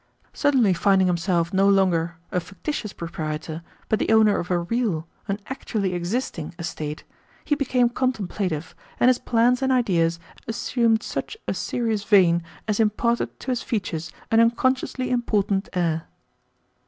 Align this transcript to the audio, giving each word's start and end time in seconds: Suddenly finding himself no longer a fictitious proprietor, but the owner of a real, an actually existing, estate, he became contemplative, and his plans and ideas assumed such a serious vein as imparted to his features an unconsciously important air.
Suddenly 0.33 0.73
finding 0.73 1.05
himself 1.05 1.53
no 1.53 1.69
longer 1.69 2.17
a 2.31 2.39
fictitious 2.39 2.91
proprietor, 2.91 3.61
but 3.87 3.99
the 3.99 4.11
owner 4.11 4.39
of 4.39 4.49
a 4.49 4.57
real, 4.57 5.07
an 5.27 5.39
actually 5.45 5.93
existing, 5.93 6.55
estate, 6.57 7.03
he 7.45 7.53
became 7.53 7.87
contemplative, 7.87 8.73
and 8.99 9.09
his 9.09 9.19
plans 9.19 9.61
and 9.61 9.71
ideas 9.71 10.19
assumed 10.47 11.03
such 11.03 11.37
a 11.47 11.53
serious 11.53 12.03
vein 12.03 12.41
as 12.67 12.79
imparted 12.79 13.39
to 13.41 13.51
his 13.51 13.61
features 13.61 14.11
an 14.31 14.39
unconsciously 14.39 15.11
important 15.11 15.69
air. 15.73 16.07